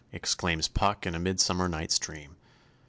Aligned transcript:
exclaims 0.11 0.67
Puck 0.67 1.05
in 1.05 1.13
_A 1.13 1.21
Mid 1.21 1.39
summer 1.39 1.69
Night's 1.69 1.99
Dream. 1.99 2.35